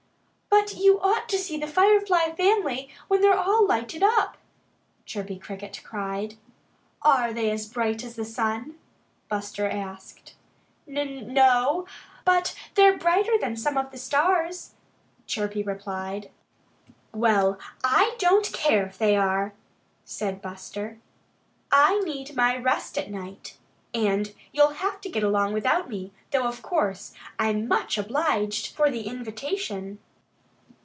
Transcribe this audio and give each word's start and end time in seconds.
"But 0.53 0.75
you 0.75 0.99
ought 1.01 1.27
to 1.29 1.37
see 1.39 1.57
the 1.57 1.65
Firefly 1.67 2.33
family 2.35 2.89
when 3.07 3.21
they're 3.21 3.37
all 3.39 3.65
lighted 3.65 4.03
up!" 4.03 4.37
Chirpy 5.05 5.39
Cricket 5.39 5.81
cried. 5.83 6.35
"Are 7.01 7.33
they 7.33 7.49
as 7.49 7.65
bright 7.71 8.03
as 8.03 8.15
the 8.15 8.25
sun?" 8.25 8.75
Buster 9.27 9.67
asked. 9.67 10.35
"N 10.87 11.33
no 11.33 11.87
but 12.25 12.55
they're 12.75 12.97
brighter 12.97 13.37
than 13.39 13.55
some 13.55 13.75
of 13.77 13.91
the 13.91 13.97
stars," 13.97 14.75
Chirpy 15.25 15.63
replied. 15.63 16.29
"Well, 17.11 17.57
I 17.83 18.15
don't 18.19 18.51
care 18.53 18.85
if 18.85 18.97
they 18.97 19.15
are," 19.15 19.53
said 20.05 20.41
Buster. 20.41 20.99
"I 21.71 21.99
need 22.01 22.35
my 22.35 22.55
rest 22.57 22.97
at 22.97 23.09
night. 23.11 23.57
And 23.95 24.33
you'll 24.51 24.73
have 24.75 25.01
to 25.01 25.09
get 25.09 25.23
along 25.23 25.53
without 25.53 25.89
me, 25.89 26.11
though 26.31 26.45
of 26.45 26.61
course, 26.61 27.13
I'm 27.39 27.67
much 27.67 27.97
obliged 27.97 28.75
for 28.75 28.91
the 28.91 29.07
invitation." 29.07 29.99